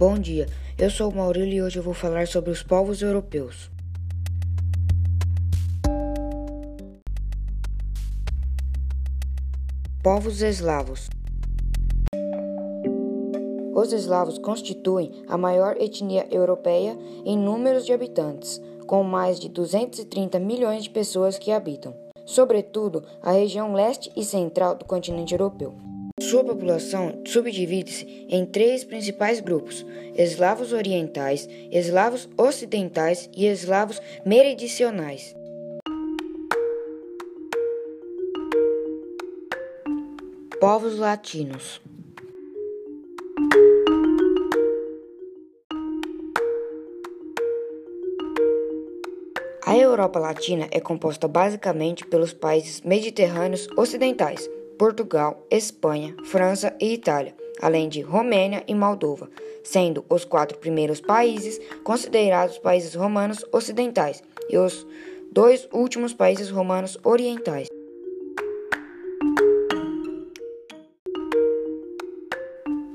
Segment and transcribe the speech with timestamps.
[0.00, 0.46] Bom dia,
[0.78, 3.70] eu sou o Maurílio e hoje eu vou falar sobre os povos europeus.
[10.02, 11.10] Povos eslavos
[13.74, 16.96] Os eslavos constituem a maior etnia europeia
[17.26, 21.94] em números de habitantes, com mais de 230 milhões de pessoas que habitam,
[22.24, 25.89] sobretudo a região leste e central do continente europeu.
[26.30, 29.84] Sua população subdivide-se em três principais grupos:
[30.14, 35.34] eslavos orientais, eslavos ocidentais e eslavos meridionais.
[40.60, 41.80] Povos latinos.
[49.66, 54.48] A Europa Latina é composta basicamente pelos países mediterrâneos ocidentais
[54.80, 59.28] Portugal, Espanha, França e Itália, além de Romênia e Moldova,
[59.62, 64.86] sendo os quatro primeiros países considerados países romanos ocidentais e os
[65.30, 67.68] dois últimos países romanos orientais.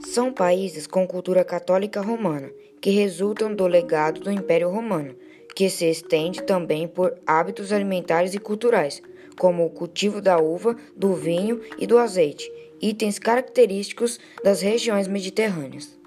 [0.08, 2.50] São países com cultura católica romana,
[2.82, 5.16] que resultam do legado do Império Romano,
[5.56, 9.04] que se estende também por hábitos alimentares e culturais
[9.38, 15.98] como o cultivo da uva, do vinho e do azeite, itens característicos das regiões mediterrâneas.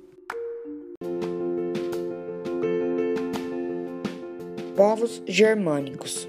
[4.76, 6.28] Povos germânicos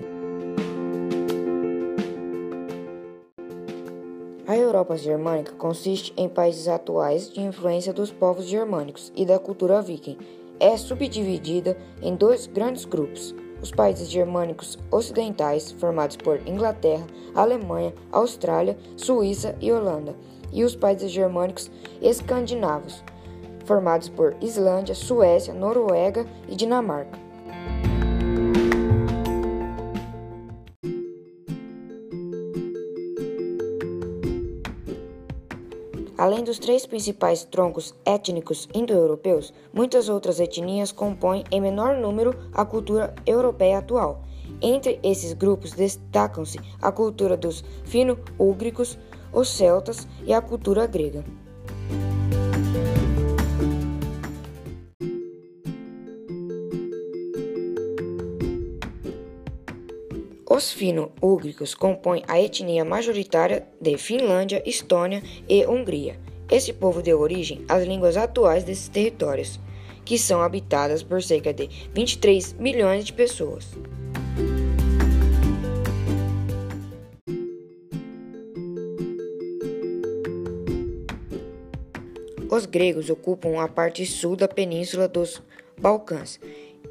[4.49, 9.79] A Europa germânica consiste em países atuais de influência dos povos germânicos e da cultura
[9.79, 10.17] viking.
[10.59, 18.77] É subdividida em dois grandes grupos: os países germânicos ocidentais, formados por Inglaterra, Alemanha, Austrália,
[18.95, 20.15] Suíça e Holanda,
[20.51, 21.69] e os países germânicos
[22.01, 23.03] escandinavos,
[23.65, 27.28] formados por Islândia, Suécia, Noruega e Dinamarca.
[36.19, 42.65] Além dos três principais troncos étnicos indo-europeus, muitas outras etnias compõem em menor número a
[42.65, 44.21] cultura europeia atual.
[44.61, 48.99] Entre esses grupos destacam-se a cultura dos fino-úgricos,
[49.31, 51.23] os celtas e a cultura grega.
[60.51, 66.19] Os fino-úgricos compõem a etnia majoritária de Finlândia, Estônia e Hungria.
[66.49, 69.59] Esse povo deu origem às línguas atuais desses territórios,
[70.03, 73.77] que são habitadas por cerca de 23 milhões de pessoas.
[82.49, 85.43] Os gregos ocupam a parte sul da península dos
[85.79, 86.39] Balcãs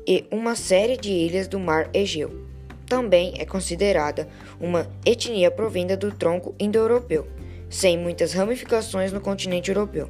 [0.07, 2.48] e uma série de ilhas do Mar Egeu
[2.89, 4.29] também é considerada
[4.61, 7.27] uma etnia provinda do tronco indo-europeu,
[7.69, 10.09] sem muitas ramificações no continente europeu,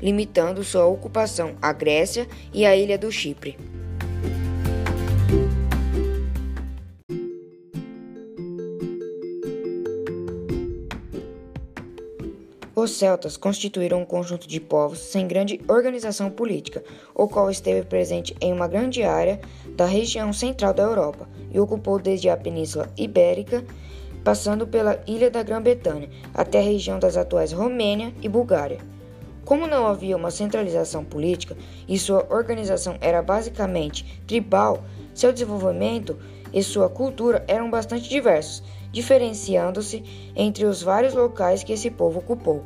[0.00, 3.56] limitando sua ocupação à Grécia e à ilha do Chipre.
[12.80, 18.36] Os celtas constituíram um conjunto de povos sem grande organização política, o qual esteve presente
[18.40, 19.40] em uma grande área
[19.74, 23.64] da região central da Europa e ocupou desde a Península Ibérica,
[24.22, 28.78] passando pela ilha da Grã-Bretanha até a região das atuais Romênia e Bulgária.
[29.44, 31.56] Como não havia uma centralização política
[31.88, 36.16] e sua organização era basicamente tribal, seu desenvolvimento
[36.52, 38.62] e sua cultura eram bastante diversos,
[38.92, 40.02] diferenciando-se
[40.34, 42.64] entre os vários locais que esse povo ocupou.